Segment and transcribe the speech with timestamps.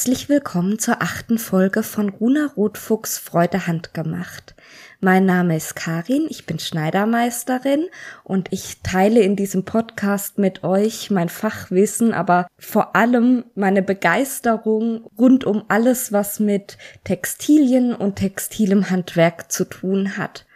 [0.00, 4.54] herzlich willkommen zur achten Folge von Runa Rotfuchs Freude handgemacht.
[5.00, 7.84] Mein Name ist Karin, ich bin Schneidermeisterin
[8.24, 15.04] und ich teile in diesem Podcast mit euch mein Fachwissen, aber vor allem meine Begeisterung
[15.18, 20.46] rund um alles, was mit Textilien und textilem Handwerk zu tun hat.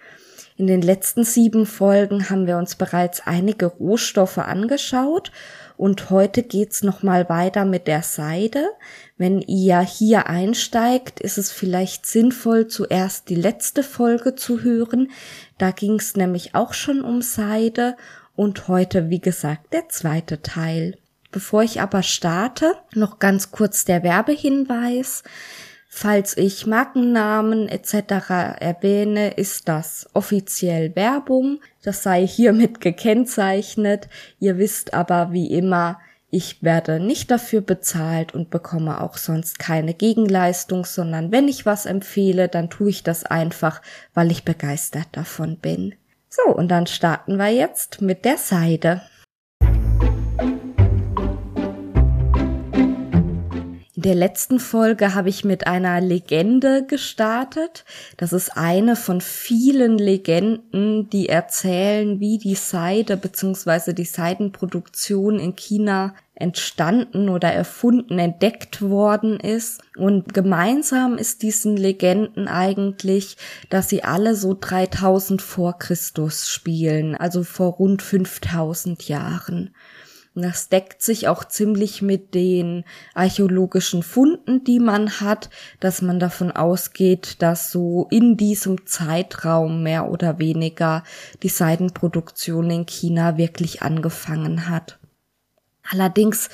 [0.57, 5.33] In den letzten sieben Folgen haben wir uns bereits einige Rohstoffe angeschaut
[5.77, 8.69] und heute geht's noch mal weiter mit der Seide.
[9.17, 15.11] Wenn ihr hier einsteigt, ist es vielleicht sinnvoll, zuerst die letzte Folge zu hören.
[15.59, 17.97] Da ging's nämlich auch schon um Seide
[18.37, 20.97] und heute, wie gesagt, der zweite Teil.
[21.31, 25.25] Bevor ich aber starte, noch ganz kurz der Werbehinweis.
[25.97, 27.95] Falls ich Markennamen etc.
[28.59, 31.61] erwähne, ist das offiziell Werbung.
[31.85, 34.09] Das sei hiermit gekennzeichnet.
[34.41, 39.95] Ihr wisst aber wie immer, ich werde nicht dafür bezahlt und bekomme auch sonst keine
[39.95, 43.81] Gegenleistung, sondern wenn ich was empfehle, dann tue ich das einfach,
[44.15, 45.95] weil ich begeistert davon bin.
[46.29, 49.01] So, und dann starten wir jetzt mit der Seide.
[54.05, 57.87] Der letzten Folge habe ich mit einer Legende gestartet.
[58.19, 63.95] Das ist eine von vielen Legenden, die erzählen, wie die Seide bzw.
[63.95, 69.81] die Seidenproduktion in China entstanden oder erfunden, entdeckt worden ist.
[69.97, 73.39] Und gemeinsam ist diesen Legenden eigentlich,
[73.71, 79.75] dass sie alle so 3000 vor Christus spielen, also vor rund 5000 Jahren.
[80.37, 85.49] Das deckt sich auch ziemlich mit den archäologischen Funden, die man hat,
[85.79, 91.05] dass man davon ausgeht, dass so in diesem Zeitraum mehr oder weniger
[91.45, 94.99] die Seidenproduktion in China wirklich angefangen hat.
[95.89, 96.49] Allerdings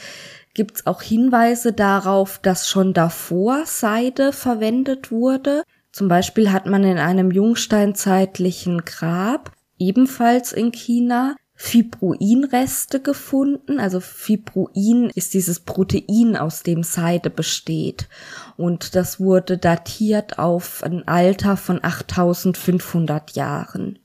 [0.53, 5.63] gibt's auch Hinweise darauf, dass schon davor Seide verwendet wurde.
[5.91, 13.81] Zum Beispiel hat man in einem jungsteinzeitlichen Grab ebenfalls in China Fibroinreste gefunden.
[13.81, 18.09] Also Fibroin ist dieses Protein, aus dem Seide besteht.
[18.57, 23.99] Und das wurde datiert auf ein Alter von 8500 Jahren.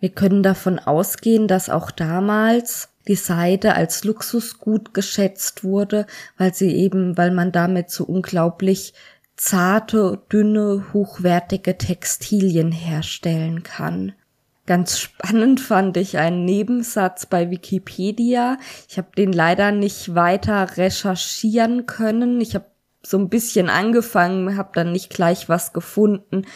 [0.00, 6.06] Wir können davon ausgehen, dass auch damals die Seide als Luxusgut geschätzt wurde,
[6.38, 8.94] weil sie eben, weil man damit so unglaublich
[9.36, 14.14] zarte, dünne, hochwertige Textilien herstellen kann.
[14.66, 18.58] Ganz spannend fand ich einen Nebensatz bei Wikipedia.
[18.88, 22.40] Ich habe den leider nicht weiter recherchieren können.
[22.40, 22.66] Ich habe
[23.02, 26.46] so ein bisschen angefangen, habe dann nicht gleich was gefunden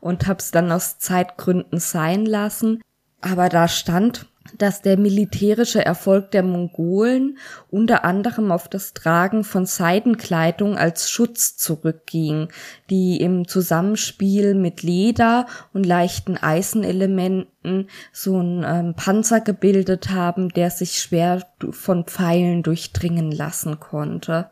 [0.00, 2.82] und habe es dann aus Zeitgründen sein lassen.
[3.20, 4.26] Aber da stand,
[4.58, 7.38] dass der militärische Erfolg der Mongolen
[7.70, 12.48] unter anderem auf das Tragen von Seidenkleidung als Schutz zurückging,
[12.88, 20.70] die im Zusammenspiel mit Leder und leichten Eisenelementen so ein ähm, Panzer gebildet haben, der
[20.70, 24.50] sich schwer von Pfeilen durchdringen lassen konnte.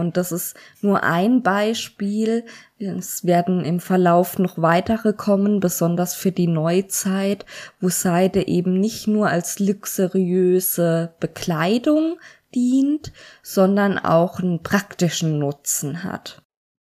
[0.00, 2.44] Und das ist nur ein Beispiel.
[2.78, 7.46] Es werden im Verlauf noch weitere kommen, besonders für die Neuzeit,
[7.80, 12.18] wo Seide eben nicht nur als luxuriöse Bekleidung
[12.54, 13.12] dient,
[13.42, 16.42] sondern auch einen praktischen Nutzen hat.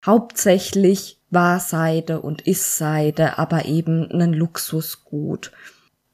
[0.05, 5.53] Hauptsächlich war Seide und ist Seide aber eben ein Luxusgut.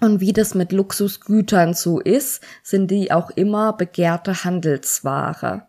[0.01, 5.67] Und wie das mit Luxusgütern so ist, sind die auch immer begehrte Handelsware.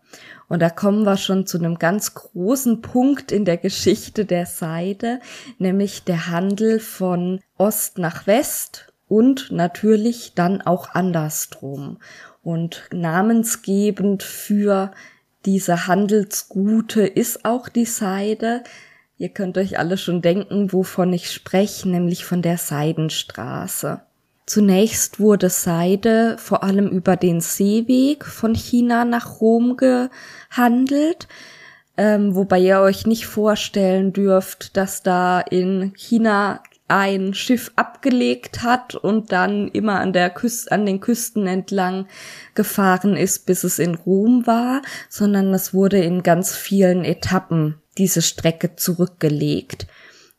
[0.48, 5.20] Und da kommen wir schon zu einem ganz großen Punkt in der Geschichte der Seide,
[5.58, 11.98] nämlich der Handel von Ost nach West und natürlich dann auch andersrum.
[12.44, 14.92] Und namensgebend für
[15.46, 18.64] diese Handelsgute ist auch die Seide.
[19.18, 24.02] Ihr könnt euch alle schon denken, wovon ich spreche, nämlich von der Seidenstraße.
[24.50, 31.28] Zunächst wurde Seide vor allem über den Seeweg von China nach Rom gehandelt,
[31.98, 38.96] ähm, wobei ihr euch nicht vorstellen dürft, dass da in China ein Schiff abgelegt hat
[38.96, 42.08] und dann immer an der Küste, an den Küsten entlang
[42.56, 48.24] gefahren ist, bis es in Rom war, sondern es wurde in ganz vielen Etappen diese
[48.24, 49.86] Strecke zurückgelegt.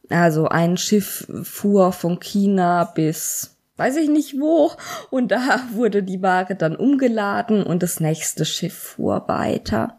[0.09, 3.50] Also ein Schiff fuhr von China bis
[3.81, 4.71] weiß ich nicht wo.
[5.11, 9.99] Und da wurde die Ware dann umgeladen und das nächste Schiff fuhr weiter.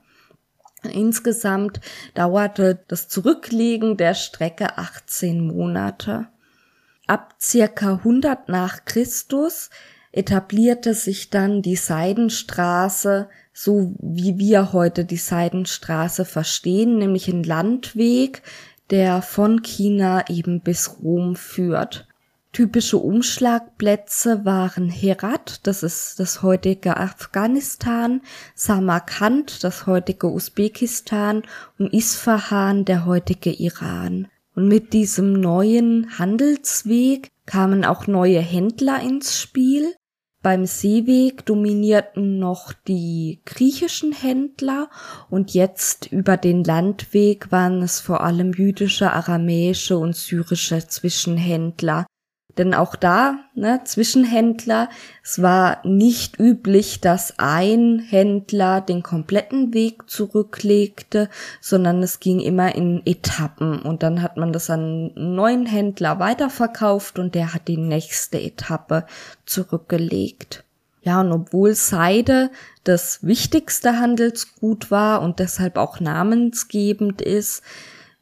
[0.83, 1.81] Insgesamt
[2.13, 6.28] dauerte das Zurücklegen der Strecke 18 Monate.
[7.07, 9.69] Ab circa 100 nach Christus
[10.13, 18.44] etablierte sich dann die Seidenstraße so wie wir heute die Seidenstraße verstehen, nämlich ein Landweg,
[18.89, 22.07] der von China eben bis Rom führt.
[22.53, 28.19] Typische Umschlagplätze waren Herat, das ist das heutige Afghanistan,
[28.56, 31.44] Samarkand, das heutige Usbekistan
[31.80, 34.27] und Isfahan, der heutige Iran.
[34.53, 39.95] Und mit diesem neuen Handelsweg kamen auch neue Händler ins Spiel.
[40.42, 44.89] Beim Seeweg dominierten noch die griechischen Händler
[45.30, 52.07] und jetzt über den Landweg waren es vor allem jüdische, aramäische und syrische Zwischenhändler,
[52.57, 54.89] denn auch da, ne, Zwischenhändler,
[55.24, 62.75] es war nicht üblich, dass ein Händler den kompletten Weg zurücklegte, sondern es ging immer
[62.75, 67.68] in Etappen und dann hat man das an einen neuen Händler weiterverkauft und der hat
[67.68, 69.06] die nächste Etappe
[69.45, 70.63] zurückgelegt.
[71.04, 72.51] Ja, und obwohl Seide
[72.83, 77.63] das wichtigste Handelsgut war und deshalb auch namensgebend ist,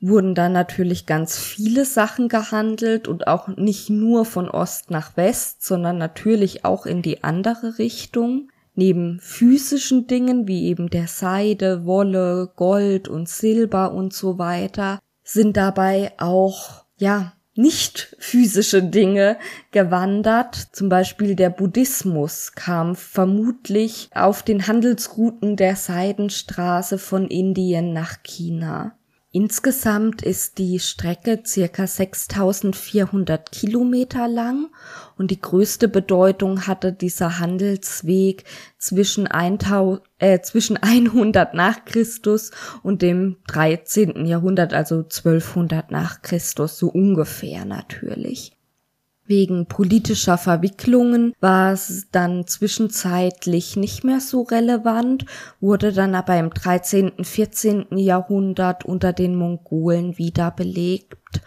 [0.01, 5.65] wurden dann natürlich ganz viele Sachen gehandelt und auch nicht nur von Ost nach West,
[5.65, 8.49] sondern natürlich auch in die andere Richtung.
[8.75, 15.57] Neben physischen Dingen wie eben der Seide, Wolle, Gold und Silber und so weiter sind
[15.57, 19.37] dabei auch, ja, nicht physische Dinge
[19.71, 20.55] gewandert.
[20.71, 28.95] Zum Beispiel der Buddhismus kam vermutlich auf den Handelsrouten der Seidenstraße von Indien nach China.
[29.31, 34.71] Insgesamt ist die Strecke circa 6400 Kilometer lang
[35.19, 38.45] und die größte Bedeutung hatte dieser Handelsweg
[38.79, 42.49] zwischen, 1000, äh, zwischen 100 nach Christus
[42.81, 44.25] und dem 13.
[44.25, 48.58] Jahrhundert, also 1200 nach Christus, so ungefähr natürlich.
[49.29, 55.27] Wegen politischer Verwicklungen war es dann zwischenzeitlich nicht mehr so relevant,
[55.59, 57.95] wurde dann aber im 13., 14.
[57.95, 61.41] Jahrhundert unter den Mongolen wieder belegt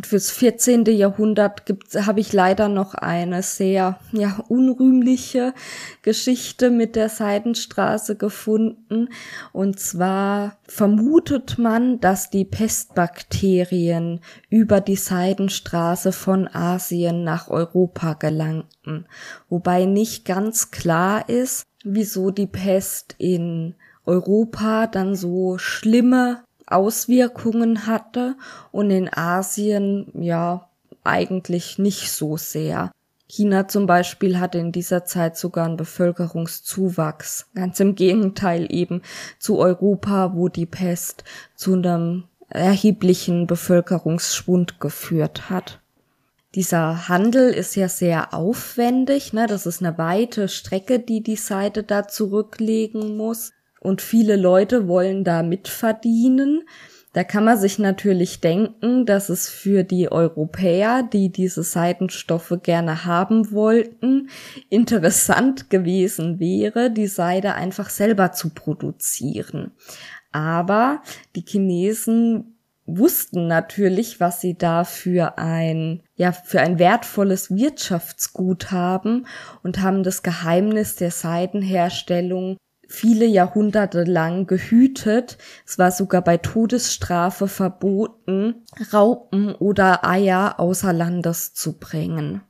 [0.00, 0.86] und fürs 14.
[0.86, 1.62] Jahrhundert
[1.94, 5.52] habe ich leider noch eine sehr ja, unrühmliche
[6.00, 9.10] Geschichte mit der Seidenstraße gefunden.
[9.52, 19.04] Und zwar vermutet man, dass die Pestbakterien über die Seidenstraße von Asien nach Europa gelangten.
[19.50, 23.74] Wobei nicht ganz klar ist, wieso die Pest in
[24.06, 28.36] Europa dann so schlimme Auswirkungen hatte
[28.72, 30.68] und in Asien ja
[31.04, 32.90] eigentlich nicht so sehr.
[33.26, 37.46] China zum Beispiel hatte in dieser Zeit sogar einen Bevölkerungszuwachs.
[37.54, 39.02] Ganz im Gegenteil eben
[39.38, 41.22] zu Europa, wo die Pest
[41.54, 45.80] zu einem erheblichen Bevölkerungsschwund geführt hat.
[46.56, 49.46] Dieser Handel ist ja sehr aufwendig, ne?
[49.46, 55.24] Das ist eine weite Strecke, die die Seite da zurücklegen muss und viele Leute wollen
[55.24, 56.62] da mitverdienen.
[57.12, 63.04] Da kann man sich natürlich denken, dass es für die Europäer, die diese Seidenstoffe gerne
[63.04, 64.28] haben wollten,
[64.68, 69.72] interessant gewesen wäre, die Seide einfach selber zu produzieren.
[70.30, 71.02] Aber
[71.34, 72.54] die Chinesen
[72.86, 79.26] wussten natürlich, was sie da für ein, ja, für ein wertvolles Wirtschaftsgut haben
[79.62, 82.56] und haben das Geheimnis der Seidenherstellung
[82.90, 85.38] viele Jahrhunderte lang gehütet.
[85.64, 92.42] Es war sogar bei Todesstrafe verboten, Raupen oder Eier außer Landes zu bringen.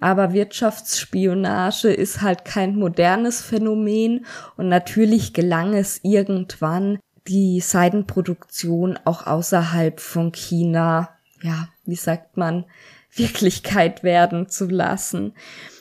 [0.00, 4.24] Aber Wirtschaftsspionage ist halt kein modernes Phänomen
[4.56, 11.10] und natürlich gelang es irgendwann, die Seidenproduktion auch außerhalb von China,
[11.42, 12.64] ja, wie sagt man,
[13.12, 15.34] Wirklichkeit werden zu lassen.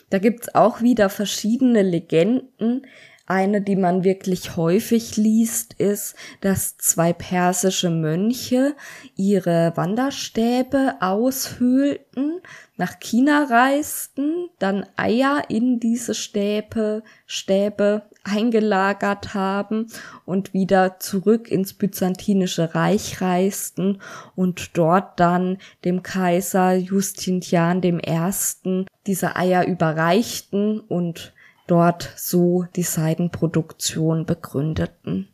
[0.09, 2.85] Da gibt's auch wieder verschiedene Legenden,
[3.27, 8.75] eine, die man wirklich häufig liest, ist, dass zwei persische Mönche
[9.15, 12.41] ihre Wanderstäbe aushöhlten,
[12.77, 19.87] nach China reisten, dann Eier in diese Stäbe, Stäbe eingelagert haben
[20.25, 23.99] und wieder zurück ins byzantinische Reich reisten
[24.35, 28.85] und dort dann dem Kaiser Justinian I.
[29.07, 31.33] diese Eier überreichten und
[31.67, 35.29] dort so die Seidenproduktion begründeten.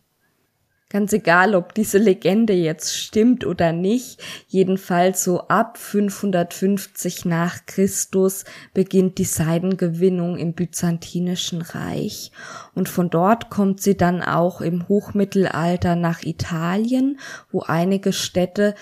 [0.94, 8.46] Ganz egal, ob diese Legende jetzt stimmt oder nicht, jedenfalls so ab 550 nach Christus
[8.76, 12.32] beginnt die Seidengewinnung im byzantinischen Reich
[12.76, 17.20] und von dort kommt sie dann auch im Hochmittelalter nach Italien,
[17.52, 18.76] wo einige Städte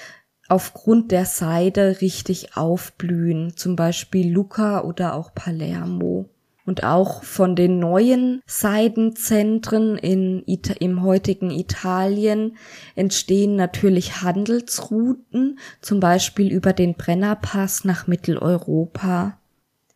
[0.50, 6.30] aufgrund der Seide richtig aufblühen, zum Beispiel Lucca oder auch Palermo.
[6.72, 10.42] Und auch von den neuen Seidenzentren in,
[10.80, 12.56] im heutigen Italien
[12.96, 19.38] entstehen natürlich Handelsrouten, zum Beispiel über den Brennerpass nach Mitteleuropa.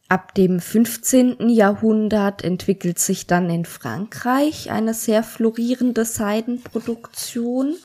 [0.10, 1.48] Ab dem 15.
[1.48, 7.78] Jahrhundert entwickelt sich dann in Frankreich eine sehr florierende Seidenproduktion.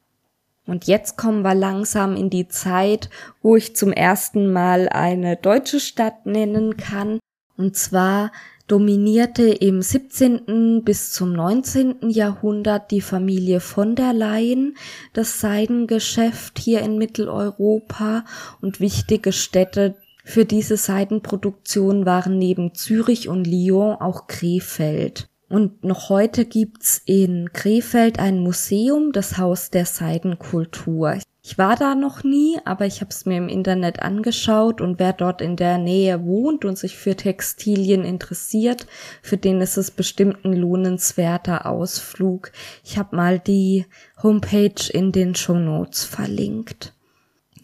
[0.66, 3.08] Und jetzt kommen wir langsam in die Zeit,
[3.40, 7.20] wo ich zum ersten Mal eine deutsche Stadt nennen kann.
[7.56, 8.32] Und zwar
[8.70, 10.82] dominierte im 17.
[10.84, 12.08] bis zum 19.
[12.10, 14.76] Jahrhundert die Familie von der Leyen
[15.12, 18.24] das Seidengeschäft hier in Mitteleuropa
[18.60, 25.28] und wichtige Städte für diese Seidenproduktion waren neben Zürich und Lyon auch Krefeld.
[25.48, 31.18] Und noch heute gibt's in Krefeld ein Museum, das Haus der Seidenkultur.
[31.50, 35.12] Ich war da noch nie, aber ich habe es mir im Internet angeschaut und wer
[35.12, 38.86] dort in der Nähe wohnt und sich für Textilien interessiert,
[39.20, 42.52] für den ist es bestimmt ein lohnenswerter Ausflug.
[42.84, 43.86] Ich habe mal die
[44.22, 46.92] Homepage in den Show Notes verlinkt.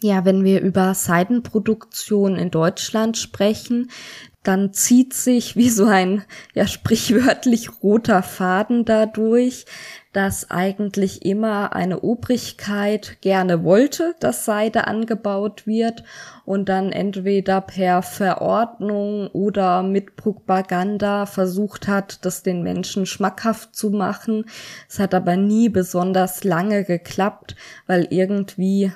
[0.03, 3.89] Ja, wenn wir über Seidenproduktion in Deutschland sprechen,
[4.43, 9.65] dann zieht sich wie so ein, ja, sprichwörtlich roter Faden dadurch,
[10.17, 16.03] dass eigentlich immer eine Obrigkeit gerne wollte, dass Seide angebaut wird
[16.43, 23.91] und dann entweder per Verordnung oder mit Propaganda versucht hat, das den Menschen schmackhaft zu
[23.91, 24.45] machen.
[24.89, 27.55] Es hat aber nie besonders lange geklappt,
[27.85, 28.91] weil irgendwie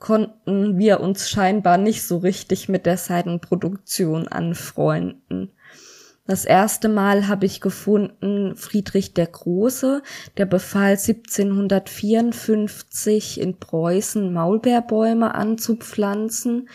[0.00, 5.52] konnten wir uns scheinbar nicht so richtig mit der Seidenproduktion anfreunden.
[6.26, 10.02] Das erste Mal habe ich gefunden Friedrich der Große,
[10.38, 16.70] der befahl 1754 in Preußen Maulbeerbäume anzupflanzen,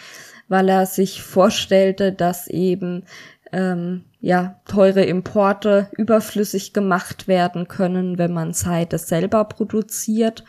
[0.49, 3.05] weil er sich vorstellte, dass eben
[3.51, 10.43] ähm, ja teure Importe überflüssig gemacht werden können, wenn man Seide selber produziert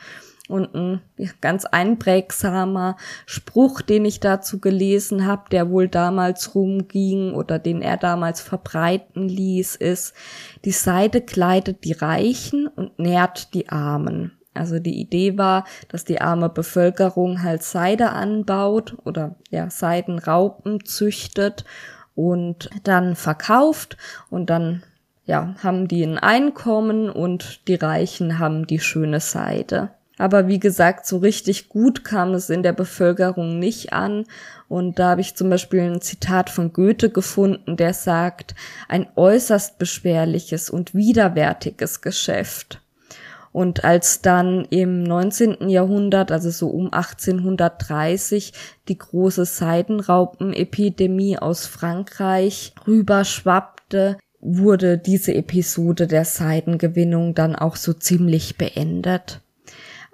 [0.50, 1.00] und ein
[1.40, 7.96] ganz einprägsamer Spruch, den ich dazu gelesen habe, der wohl damals rumging oder den er
[7.96, 10.14] damals verbreiten ließ, ist,
[10.64, 14.32] die Seide kleidet die Reichen und nährt die Armen.
[14.52, 21.64] Also die Idee war, dass die arme Bevölkerung halt Seide anbaut oder ja Seidenraupen züchtet
[22.14, 23.96] und dann verkauft
[24.28, 24.82] und dann
[25.24, 29.90] ja haben die ein Einkommen und die Reichen haben die schöne Seide.
[30.20, 34.26] Aber wie gesagt, so richtig gut kam es in der Bevölkerung nicht an.
[34.68, 38.54] Und da habe ich zum Beispiel ein Zitat von Goethe gefunden, der sagt,
[38.86, 42.82] ein äußerst beschwerliches und widerwärtiges Geschäft.
[43.50, 45.70] Und als dann im 19.
[45.70, 48.52] Jahrhundert, also so um 1830,
[48.88, 58.58] die große Seidenraupenepidemie aus Frankreich rüberschwappte, wurde diese Episode der Seidengewinnung dann auch so ziemlich
[58.58, 59.40] beendet.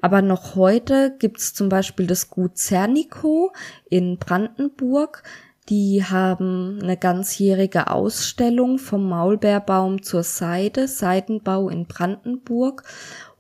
[0.07, 3.51] Aber noch heute gibt's zum Beispiel das Gut Zernikow
[3.91, 5.25] in Brandenburg.
[5.69, 12.85] Die haben eine ganzjährige Ausstellung vom Maulbeerbaum zur Seide, Seidenbau in Brandenburg.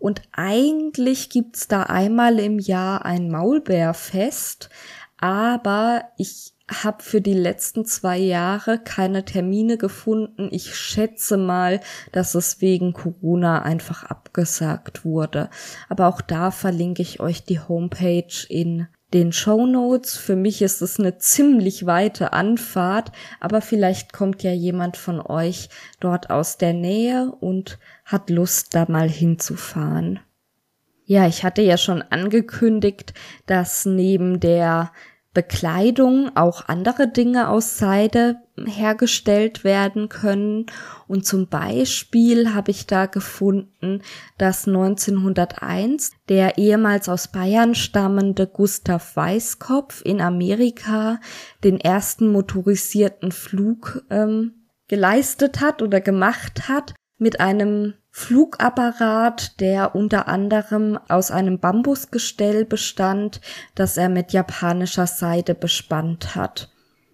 [0.00, 4.68] Und eigentlich gibt's da einmal im Jahr ein Maulbeerfest,
[5.18, 10.48] aber ich habe für die letzten zwei Jahre keine Termine gefunden.
[10.50, 11.80] Ich schätze mal,
[12.10, 15.48] dass es wegen Corona einfach abgesagt wurde.
[15.88, 20.16] Aber auch da verlinke ich euch die Homepage in den Show Notes.
[20.16, 25.68] Für mich ist es eine ziemlich weite Anfahrt, aber vielleicht kommt ja jemand von euch
[26.00, 30.18] dort aus der Nähe und hat Lust, da mal hinzufahren.
[31.04, 33.14] Ja, ich hatte ja schon angekündigt,
[33.46, 34.90] dass neben der
[35.36, 40.64] Bekleidung auch andere Dinge aus Seide hergestellt werden können.
[41.08, 44.00] Und zum Beispiel habe ich da gefunden,
[44.38, 51.20] dass 1901 der ehemals aus Bayern stammende Gustav Weißkopf in Amerika
[51.62, 60.26] den ersten motorisierten Flug ähm, geleistet hat oder gemacht hat mit einem Flugapparat, der unter
[60.26, 63.42] anderem aus einem Bambusgestell bestand,
[63.74, 66.70] das er mit japanischer Seide bespannt hat.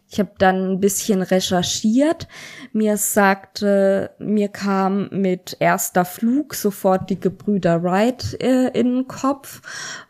[0.08, 2.28] Ich habe dann ein bisschen recherchiert.
[2.72, 9.60] Mir sagte, mir kam mit erster Flug sofort die Gebrüder Wright äh, in den Kopf.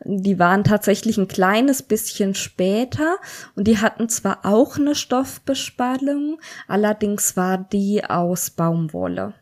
[0.04, 3.16] Die waren tatsächlich ein kleines bisschen später
[3.56, 9.32] und die hatten zwar auch eine Stoffbespannung, allerdings war die aus Baumwolle.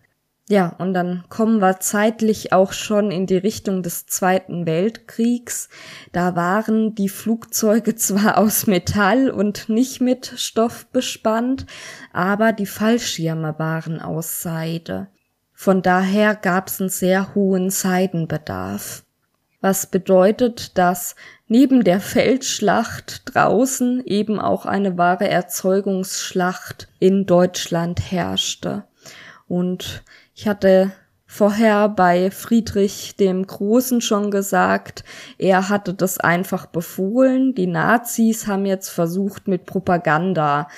[0.50, 5.68] Ja, und dann kommen wir zeitlich auch schon in die Richtung des Zweiten Weltkriegs.
[6.10, 11.66] Da waren die Flugzeuge zwar aus Metall und nicht mit Stoff bespannt,
[12.12, 15.06] aber die Fallschirme waren aus Seide.
[15.52, 19.04] Von daher gab es einen sehr hohen Seidenbedarf.
[19.60, 21.14] Was bedeutet, dass
[21.46, 28.82] neben der Feldschlacht draußen eben auch eine wahre Erzeugungsschlacht in Deutschland herrschte.
[29.46, 30.02] Und
[30.40, 30.92] ich hatte
[31.26, 35.04] vorher bei Friedrich dem Großen schon gesagt,
[35.36, 37.54] er hatte das einfach befohlen.
[37.54, 40.68] Die Nazis haben jetzt versucht, mit Propaganda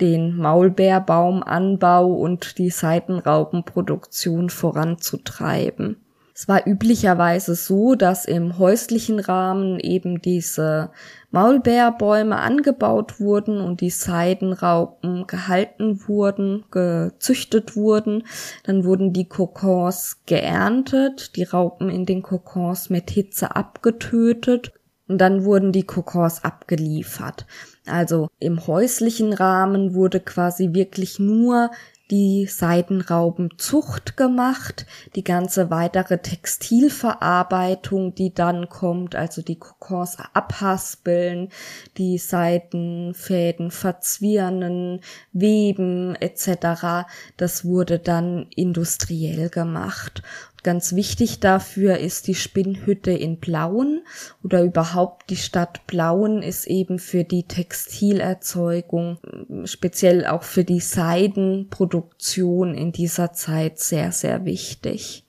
[0.00, 5.98] den Maulbeerbaumanbau und die Seitenraupenproduktion voranzutreiben.
[6.34, 10.90] Es war üblicherweise so, dass im häuslichen Rahmen eben diese
[11.32, 18.24] Maulbeerbäume angebaut wurden und die Seidenraupen gehalten wurden, gezüchtet wurden.
[18.64, 24.72] Dann wurden die Kokons geerntet, die Raupen in den Kokons mit Hitze abgetötet
[25.08, 27.46] und dann wurden die Kokons abgeliefert.
[27.86, 31.70] Also im häuslichen Rahmen wurde quasi wirklich nur
[32.12, 34.84] die Seidenraubenzucht gemacht,
[35.16, 41.48] die ganze weitere Textilverarbeitung, die dann kommt, also die Kokons abhaspeln,
[41.96, 45.00] die Seidenfäden verzwirnen,
[45.32, 47.08] weben etc.
[47.38, 50.22] Das wurde dann industriell gemacht.
[50.62, 54.04] Ganz wichtig dafür ist die Spinnhütte in Blauen
[54.44, 59.18] oder überhaupt die Stadt Blauen ist eben für die Textilerzeugung,
[59.64, 65.26] speziell auch für die Seidenproduktion in dieser Zeit sehr, sehr wichtig.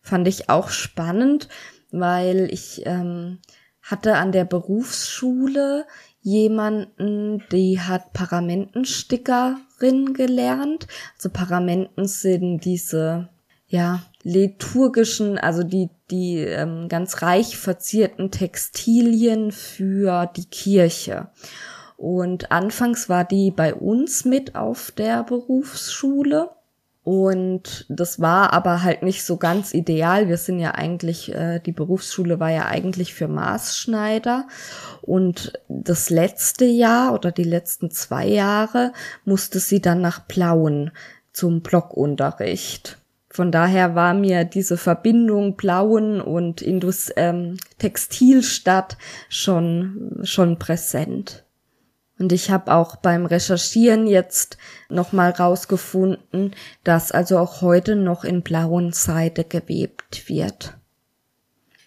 [0.00, 1.50] Fand ich auch spannend,
[1.90, 3.40] weil ich ähm,
[3.82, 5.84] hatte an der Berufsschule
[6.22, 10.86] jemanden, die hat Paramentenstickerin gelernt.
[11.16, 13.28] Also Paramenten sind diese
[13.72, 21.28] ja, liturgischen, also die, die ähm, ganz reich verzierten Textilien für die Kirche.
[21.96, 26.50] Und anfangs war die bei uns mit auf der Berufsschule.
[27.02, 30.28] Und das war aber halt nicht so ganz ideal.
[30.28, 34.48] Wir sind ja eigentlich, äh, die Berufsschule war ja eigentlich für Maßschneider.
[35.00, 38.92] Und das letzte Jahr oder die letzten zwei Jahre
[39.24, 40.90] musste sie dann nach Plauen
[41.32, 42.98] zum Blockunterricht.
[43.32, 48.98] Von daher war mir diese Verbindung Blauen und Indus ähm, Textilstadt
[49.30, 51.42] schon schon präsent.
[52.18, 54.58] Und ich habe auch beim Recherchieren jetzt
[54.90, 60.76] nochmal rausgefunden, dass also auch heute noch in blauen Seide gewebt wird.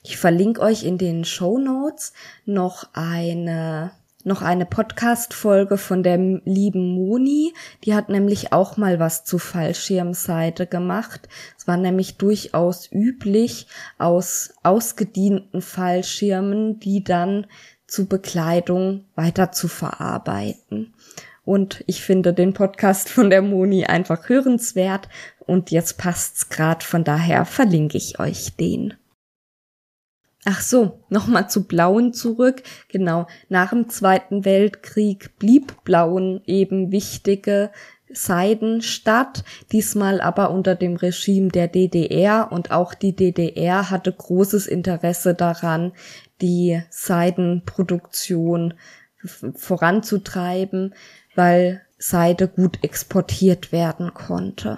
[0.01, 2.13] Ich verlinke euch in den Show Notes
[2.45, 3.91] noch eine
[4.25, 7.53] noch eine Podcast-Folge von der lieben Moni.
[7.83, 11.29] Die hat nämlich auch mal was zu Fallschirmseite gemacht.
[11.57, 17.45] Es war nämlich durchaus üblich, aus ausgedienten Fallschirmen, die dann
[17.87, 20.93] zu Bekleidung weiter zu verarbeiten.
[21.43, 25.07] Und ich finde den Podcast von der Moni einfach hörenswert.
[25.39, 28.95] Und jetzt passt's grad, von daher verlinke ich euch den.
[30.47, 32.61] Ach so, nochmal zu Blauen zurück.
[32.89, 37.71] Genau, nach dem Zweiten Weltkrieg blieb Blauen eben wichtige
[38.09, 45.33] Seidenstadt, diesmal aber unter dem Regime der DDR und auch die DDR hatte großes Interesse
[45.33, 45.93] daran,
[46.41, 48.75] die Seidenproduktion
[49.55, 50.93] voranzutreiben,
[51.33, 54.77] weil Seide gut exportiert werden konnte.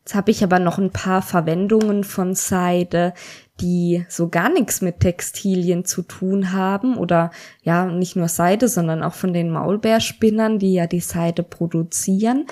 [0.00, 3.12] Jetzt habe ich aber noch ein paar Verwendungen von Seide,
[3.60, 7.30] die so gar nichts mit Textilien zu tun haben oder
[7.62, 12.46] ja, nicht nur Seide, sondern auch von den Maulbeerspinnern, die ja die Seide produzieren.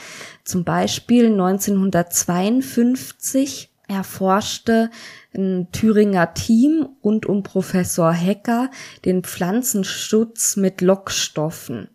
[0.45, 4.91] Zum Beispiel 1952 erforschte
[5.35, 8.71] ein Thüringer Team rund um Professor Hecker
[9.05, 11.89] den Pflanzenschutz mit Lockstoffen.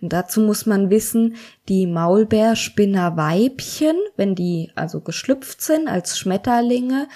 [0.00, 1.36] Und dazu muss man wissen,
[1.68, 7.08] die Maulbeerspinnerweibchen, wenn die also geschlüpft sind als Schmetterlinge,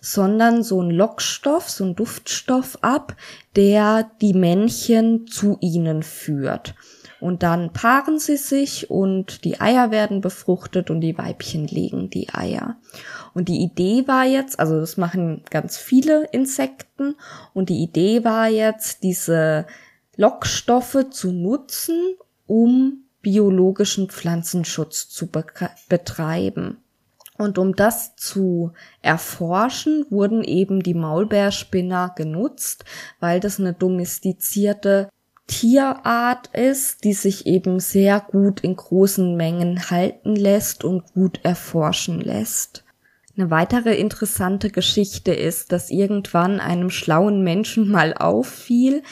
[0.00, 3.16] sondern so ein Lockstoff, so ein Duftstoff ab,
[3.56, 6.74] der die Männchen zu ihnen führt.
[7.20, 12.30] Und dann paaren sie sich und die Eier werden befruchtet und die Weibchen legen die
[12.32, 12.78] Eier.
[13.34, 17.14] Und die Idee war jetzt, also das machen ganz viele Insekten
[17.52, 19.66] und die Idee war jetzt, diese
[20.16, 25.28] Lockstoffe zu nutzen, um biologischen Pflanzenschutz zu
[25.88, 26.78] betreiben.
[27.40, 32.84] Und um das zu erforschen, wurden eben die Maulbeerspinner genutzt,
[33.18, 35.08] weil das eine domestizierte
[35.46, 42.20] Tierart ist, die sich eben sehr gut in großen Mengen halten lässt und gut erforschen
[42.20, 42.84] lässt.
[43.38, 49.02] Eine weitere interessante Geschichte ist, dass irgendwann einem schlauen Menschen mal auffiel,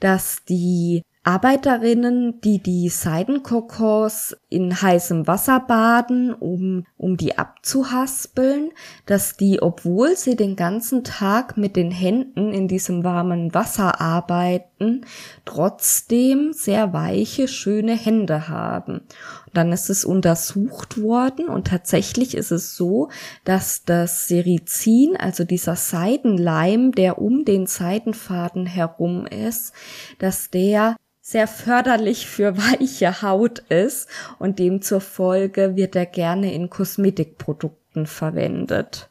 [0.00, 8.72] dass die Arbeiterinnen, die die Seidenkokos in heißem Wasser baden, um, um die abzuhaspeln,
[9.06, 15.06] dass die, obwohl sie den ganzen Tag mit den Händen in diesem warmen Wasser arbeiten,
[15.46, 18.98] trotzdem sehr weiche, schöne Hände haben.
[19.46, 23.08] Und dann ist es untersucht worden und tatsächlich ist es so,
[23.44, 29.72] dass das Serizin, also dieser Seidenleim, der um den Seidenfaden herum ist,
[30.18, 34.08] dass der sehr förderlich für weiche Haut ist
[34.38, 39.08] und demzufolge wird er gerne in Kosmetikprodukten verwendet.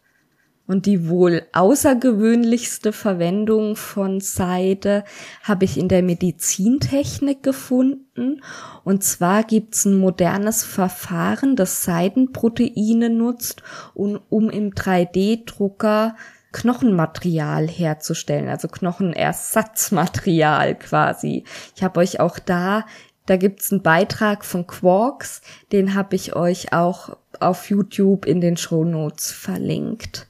[0.66, 5.04] Und die wohl außergewöhnlichste Verwendung von Seide
[5.42, 8.42] habe ich in der Medizintechnik gefunden.
[8.86, 13.62] Und zwar gibt's ein modernes Verfahren, das Seidenproteine nutzt,
[13.94, 16.16] um, um im 3D-Drucker
[16.54, 21.44] Knochenmaterial herzustellen, also Knochenersatzmaterial quasi.
[21.76, 22.86] Ich habe euch auch da,
[23.26, 28.58] da gibt's einen Beitrag von Quarks, den habe ich euch auch auf YouTube in den
[28.58, 30.28] Show Notes verlinkt.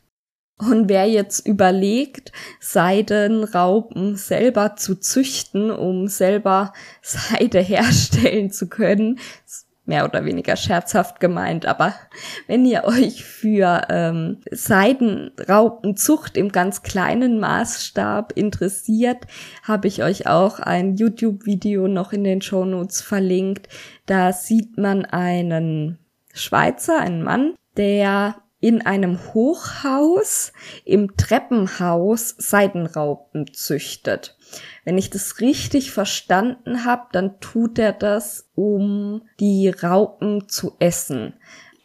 [0.58, 9.20] Und wer jetzt überlegt, Seidenraupen selber zu züchten, um selber Seide herstellen zu können,
[9.86, 11.94] mehr oder weniger scherzhaft gemeint, aber
[12.48, 19.26] wenn ihr euch für ähm, Seidenraupenzucht im ganz kleinen Maßstab interessiert,
[19.64, 23.68] habe ich euch auch ein YouTube-Video noch in den Shownotes verlinkt.
[24.06, 26.00] Da sieht man einen
[26.34, 30.54] Schweizer, einen Mann, der in einem Hochhaus
[30.86, 34.33] im Treppenhaus Seidenraupen züchtet.
[34.86, 41.34] Wenn ich das richtig verstanden habe, dann tut er das, um die Raupen zu essen.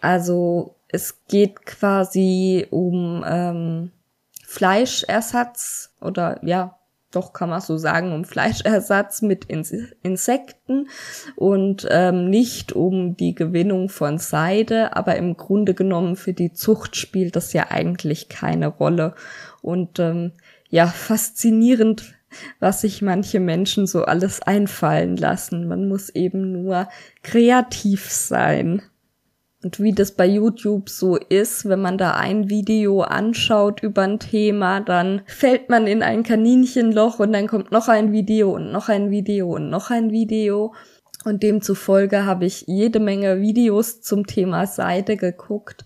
[0.00, 3.92] Also es geht quasi um ähm,
[4.46, 6.78] Fleischersatz oder ja,
[7.11, 10.88] doch kann man so sagen, um Fleischersatz mit Insekten
[11.37, 16.96] und ähm, nicht um die Gewinnung von Seide, aber im Grunde genommen für die Zucht
[16.96, 19.14] spielt das ja eigentlich keine Rolle.
[19.62, 20.33] Und ähm,
[20.68, 22.14] ja, faszinierend
[22.60, 25.68] was sich manche Menschen so alles einfallen lassen.
[25.68, 26.88] Man muss eben nur
[27.22, 28.82] kreativ sein.
[29.62, 34.20] Und wie das bei YouTube so ist, wenn man da ein Video anschaut über ein
[34.20, 38.88] Thema, dann fällt man in ein Kaninchenloch und dann kommt noch ein Video und noch
[38.88, 40.74] ein Video und noch ein Video.
[41.24, 45.84] Und demzufolge habe ich jede Menge Videos zum Thema Seite geguckt.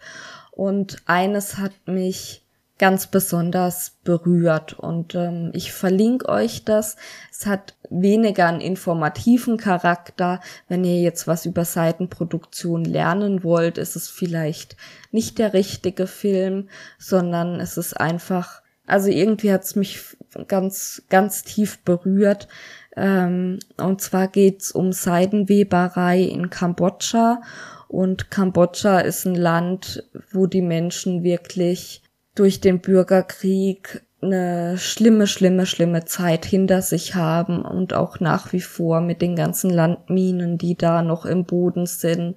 [0.50, 2.41] Und eines hat mich
[2.82, 4.72] ganz besonders berührt.
[4.72, 6.96] Und ähm, ich verlinke euch das.
[7.30, 10.40] Es hat weniger einen informativen Charakter.
[10.66, 14.76] Wenn ihr jetzt was über Seitenproduktion lernen wollt, ist es vielleicht
[15.12, 20.00] nicht der richtige Film, sondern es ist einfach, also irgendwie hat es mich
[20.48, 22.48] ganz, ganz tief berührt.
[22.96, 27.42] Ähm, und zwar geht's um Seidenweberei in Kambodscha.
[27.86, 32.02] Und Kambodscha ist ein Land, wo die Menschen wirklich
[32.34, 38.60] durch den Bürgerkrieg eine schlimme, schlimme, schlimme Zeit hinter sich haben und auch nach wie
[38.60, 42.36] vor mit den ganzen Landminen, die da noch im Boden sind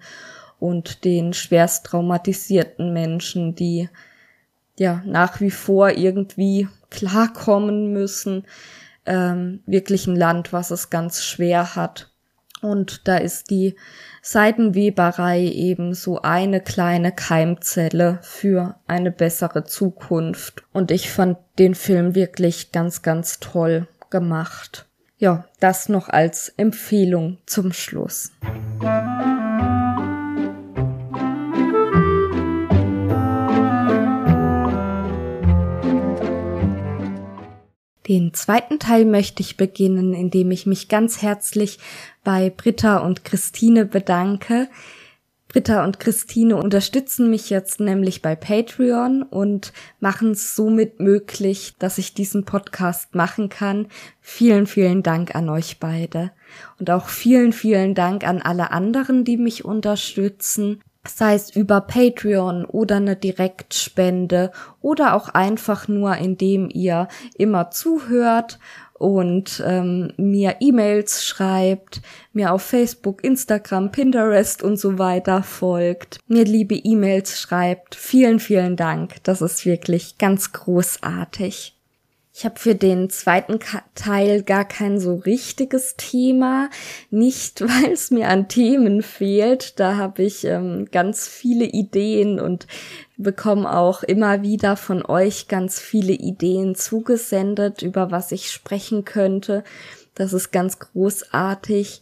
[0.59, 3.89] und den schwerst traumatisierten Menschen, die
[4.77, 8.45] ja nach wie vor irgendwie klarkommen müssen.
[9.05, 12.14] Ähm, wirklich ein Land, was es ganz schwer hat.
[12.65, 13.75] Und da ist die
[14.23, 20.63] Seidenweberei eben so eine kleine Keimzelle für eine bessere Zukunft.
[20.73, 24.87] Und ich fand den Film wirklich ganz, ganz toll gemacht.
[25.17, 28.31] Ja, das noch als Empfehlung zum Schluss.
[38.07, 41.79] Den zweiten Teil möchte ich beginnen, indem ich mich ganz herzlich
[42.23, 44.69] bei Britta und Christine bedanke.
[45.47, 51.97] Britta und Christine unterstützen mich jetzt nämlich bei Patreon und machen es somit möglich, dass
[51.97, 53.87] ich diesen Podcast machen kann.
[54.19, 56.31] Vielen, vielen Dank an euch beide.
[56.77, 62.65] Und auch vielen, vielen Dank an alle anderen, die mich unterstützen sei es über Patreon
[62.65, 68.59] oder eine Direktspende oder auch einfach nur, indem ihr immer zuhört
[68.97, 76.45] und ähm, mir E-Mails schreibt, mir auf Facebook, Instagram, Pinterest und so weiter folgt, mir
[76.45, 77.95] liebe E-Mails schreibt.
[77.95, 79.21] Vielen, vielen Dank.
[79.23, 81.74] Das ist wirklich ganz großartig.
[82.37, 83.59] Ich habe für den zweiten
[83.95, 86.69] Teil gar kein so richtiges Thema,
[87.09, 89.79] nicht weil es mir an Themen fehlt.
[89.79, 92.67] Da habe ich ähm, ganz viele Ideen und
[93.15, 99.63] bekomme auch immer wieder von euch ganz viele Ideen zugesendet, über was ich sprechen könnte.
[100.13, 102.01] Das ist ganz großartig.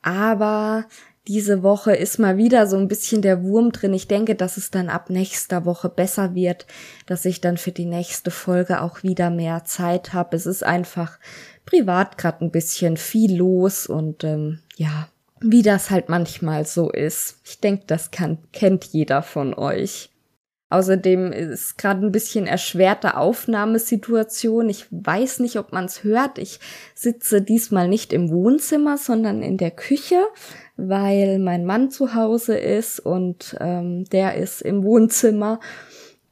[0.00, 0.84] Aber
[1.28, 3.94] diese Woche ist mal wieder so ein bisschen der Wurm drin.
[3.94, 6.66] Ich denke, dass es dann ab nächster Woche besser wird,
[7.06, 10.34] dass ich dann für die nächste Folge auch wieder mehr Zeit habe.
[10.34, 11.18] Es ist einfach
[11.64, 15.08] privat gerade ein bisschen viel los und ähm, ja,
[15.40, 17.38] wie das halt manchmal so ist.
[17.44, 20.10] Ich denke, das kann, kennt jeder von euch.
[20.70, 24.70] Außerdem ist gerade ein bisschen erschwerte Aufnahmesituation.
[24.70, 26.38] Ich weiß nicht, ob man es hört.
[26.38, 26.60] Ich
[26.94, 30.24] sitze diesmal nicht im Wohnzimmer, sondern in der Küche
[30.76, 35.60] weil mein Mann zu Hause ist und ähm, der ist im Wohnzimmer.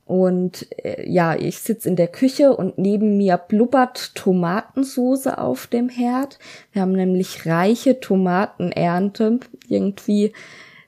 [0.05, 5.89] Und äh, ja, ich sitz in der Küche und neben mir blubbert Tomatensoße auf dem
[5.89, 6.41] Herd.
[6.73, 9.39] Wir haben nämlich reiche Tomatenernte.
[9.69, 10.33] Irgendwie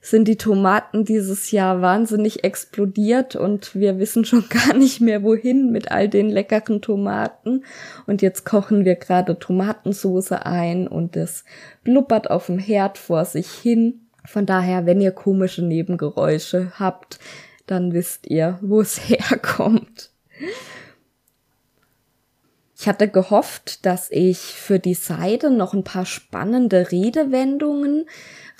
[0.04, 5.70] sind die Tomaten dieses Jahr wahnsinnig explodiert und wir wissen schon gar nicht mehr wohin
[5.70, 7.64] mit all den leckeren Tomaten.
[8.06, 11.44] Und jetzt kochen wir gerade Tomatensoße ein und es
[11.84, 14.00] blubbert auf dem Herd vor sich hin.
[14.24, 17.20] Von daher, wenn ihr komische Nebengeräusche habt,
[17.66, 20.10] dann wisst ihr, wo es herkommt.
[22.82, 28.06] Ich hatte gehofft, dass ich für die Seite noch ein paar spannende Redewendungen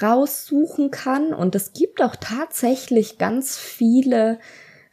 [0.00, 1.34] raussuchen kann.
[1.34, 4.38] Und es gibt auch tatsächlich ganz viele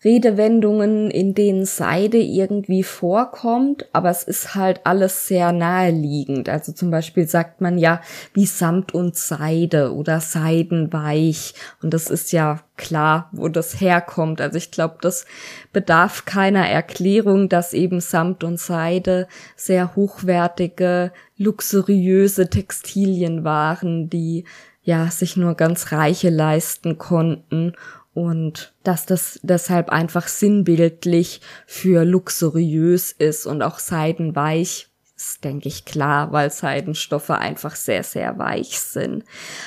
[0.04, 6.48] Redewendungen, in denen Seide irgendwie vorkommt, aber es ist halt alles sehr naheliegend.
[6.48, 8.00] Also zum Beispiel sagt man ja
[8.34, 11.54] wie Samt und Seide oder Seidenweich.
[11.84, 14.40] Und das ist ja klar, wo das herkommt.
[14.40, 15.26] Also ich glaube, das
[15.74, 24.46] bedarf keiner Erklärung, dass eben Samt und Seide sehr hochwertige, luxuriöse Textilien waren, die
[24.82, 27.74] ja sich nur ganz Reiche leisten konnten
[28.20, 35.86] und dass das deshalb einfach sinnbildlich für luxuriös ist und auch seidenweich ist, denke ich,
[35.86, 39.24] klar, weil Seidenstoffe einfach sehr, sehr weich sind.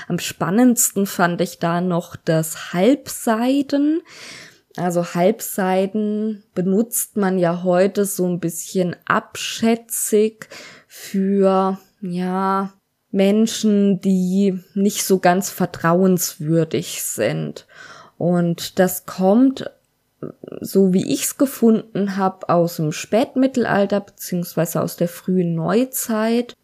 [0.07, 4.03] Am spannendsten fand ich da noch das Halbseiden.
[4.77, 10.49] Also Halbseiden benutzt man ja heute so ein bisschen abschätzig
[10.87, 12.75] für, ja,
[13.13, 17.67] Menschen, die nicht so ganz vertrauenswürdig sind.
[18.23, 19.69] Und das kommt,
[20.61, 26.55] so wie ich es gefunden habe, aus dem Spätmittelalter beziehungsweise aus der frühen Neuzeit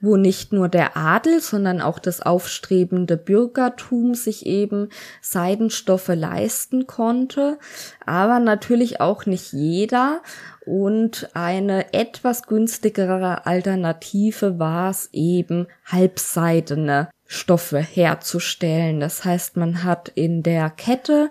[0.00, 7.58] wo nicht nur der Adel, sondern auch das aufstrebende Bürgertum sich eben Seidenstoffe leisten konnte,
[8.06, 10.22] aber natürlich auch nicht jeder.
[10.64, 19.00] Und eine etwas günstigere Alternative war es eben, halbseidene Stoffe herzustellen.
[19.00, 21.30] Das heißt, man hat in der Kette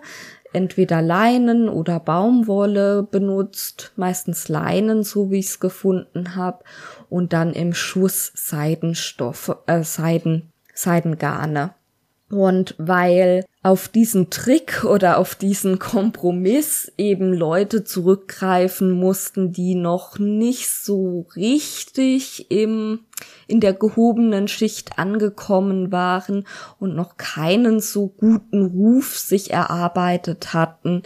[0.52, 6.64] entweder Leinen oder Baumwolle benutzt, meistens Leinen, so wie ich es gefunden habe,
[7.10, 11.74] und dann im Schuss Seidenstoffe, äh, Seiden, Seidengarne.
[12.30, 20.18] Und weil auf diesen Trick oder auf diesen Kompromiss eben Leute zurückgreifen mussten, die noch
[20.18, 23.00] nicht so richtig im,
[23.46, 26.46] in der gehobenen Schicht angekommen waren
[26.78, 31.02] und noch keinen so guten Ruf sich erarbeitet hatten,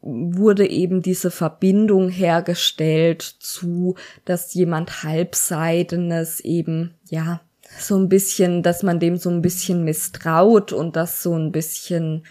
[0.00, 7.40] wurde eben diese Verbindung hergestellt zu, dass jemand halbseidenes eben, ja,
[7.78, 12.24] so ein bisschen, dass man dem so ein bisschen misstraut und das so ein bisschen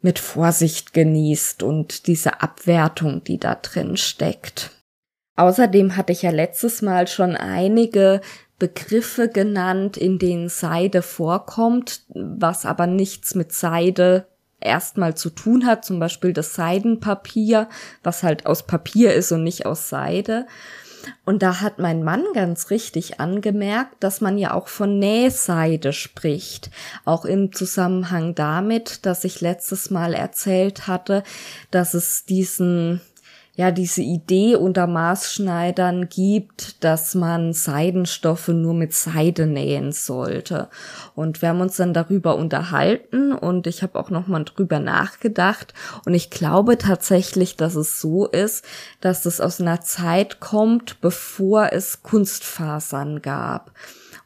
[0.00, 4.70] mit Vorsicht genießt und diese Abwertung, die da drin steckt.
[5.36, 8.20] Außerdem hatte ich ja letztes Mal schon einige
[8.58, 14.26] Begriffe genannt, in denen Seide vorkommt, was aber nichts mit Seide
[14.60, 17.68] erstmal zu tun hat, zum Beispiel das Seidenpapier,
[18.02, 20.46] was halt aus Papier ist und nicht aus Seide.
[21.24, 26.70] Und da hat mein Mann ganz richtig angemerkt, dass man ja auch von Nähseide spricht.
[27.04, 31.22] Auch im Zusammenhang damit, dass ich letztes Mal erzählt hatte,
[31.70, 33.00] dass es diesen
[33.58, 40.68] ja diese Idee unter Maßschneidern gibt, dass man Seidenstoffe nur mit Seide nähen sollte.
[41.16, 45.74] Und wir haben uns dann darüber unterhalten und ich habe auch nochmal drüber nachgedacht
[46.06, 48.64] und ich glaube tatsächlich, dass es so ist,
[49.00, 53.72] dass es aus einer Zeit kommt, bevor es Kunstfasern gab.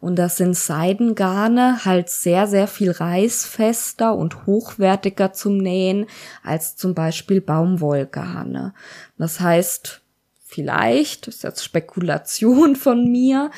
[0.03, 6.07] Und das sind Seidengarne halt sehr, sehr viel reißfester und hochwertiger zum Nähen
[6.43, 8.75] als zum Beispiel Baumwollgarne.
[9.17, 10.01] Das heißt,
[10.45, 13.53] vielleicht, das ist jetzt Spekulation von mir,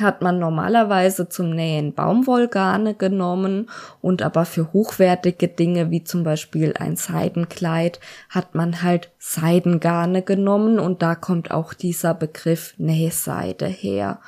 [0.00, 3.68] hat man normalerweise zum Nähen Baumwollgarne genommen
[4.00, 8.00] und aber für hochwertige Dinge wie zum Beispiel ein Seidenkleid
[8.30, 14.20] hat man halt Seidengarne genommen und da kommt auch dieser Begriff Nähseide her.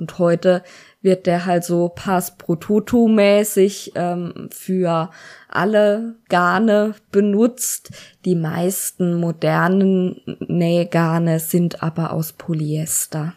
[0.00, 0.64] Und heute
[1.02, 5.10] wird der halt so pass pro toto mäßig ähm, für
[5.48, 7.90] alle Garne benutzt.
[8.24, 13.34] Die meisten modernen Nähgarne sind aber aus Polyester.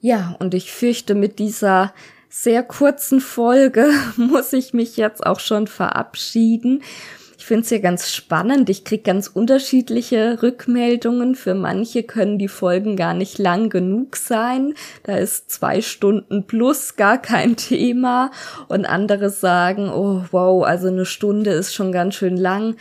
[0.00, 1.94] Ja, und ich fürchte, mit dieser
[2.28, 6.82] sehr kurzen Folge muss ich mich jetzt auch schon verabschieden.
[7.44, 8.70] Ich finde es ja ganz spannend.
[8.70, 11.34] Ich krieg ganz unterschiedliche Rückmeldungen.
[11.34, 14.72] Für manche können die Folgen gar nicht lang genug sein.
[15.02, 18.30] Da ist zwei Stunden plus gar kein Thema.
[18.68, 22.76] Und andere sagen, oh wow, also eine Stunde ist schon ganz schön lang.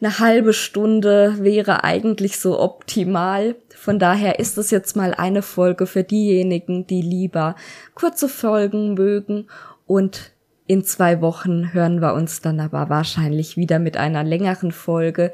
[0.00, 3.54] Eine halbe Stunde wäre eigentlich so optimal.
[3.72, 7.54] Von daher ist es jetzt mal eine Folge für diejenigen, die lieber
[7.94, 9.46] kurze Folgen mögen
[9.86, 10.32] und
[10.68, 15.32] in zwei Wochen hören wir uns dann aber wahrscheinlich wieder mit einer längeren Folge.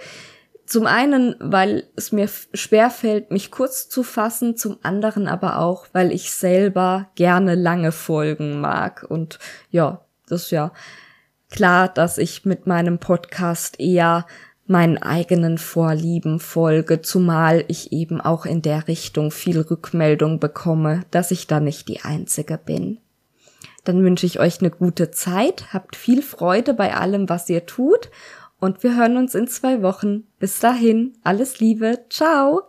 [0.65, 5.87] Zum einen, weil es mir schwer fällt, mich kurz zu fassen, zum anderen aber auch,
[5.93, 9.05] weil ich selber gerne lange Folgen mag.
[9.09, 10.73] Und ja, das ist ja
[11.51, 14.27] klar, dass ich mit meinem Podcast eher
[14.67, 21.33] meinen eigenen Vorlieben folge, zumal ich eben auch in der Richtung viel Rückmeldung bekomme, dass
[21.33, 23.01] ich da nicht die Einzige bin.
[23.85, 28.11] Dann wünsche ich euch eine gute Zeit, habt viel Freude bei allem, was ihr tut
[28.61, 30.25] und wir hören uns in zwei Wochen.
[30.39, 32.63] Bis dahin, alles Liebe, ciao!